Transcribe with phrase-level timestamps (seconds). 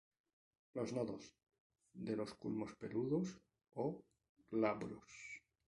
[0.73, 1.37] Los nodos
[1.93, 3.37] de los culmos peludos
[3.75, 4.03] o
[4.49, 5.07] glabros.